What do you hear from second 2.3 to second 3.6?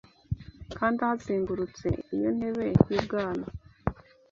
ntebe y’ubwami